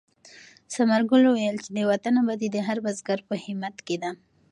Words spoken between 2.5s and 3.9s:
د هر بزګر په همت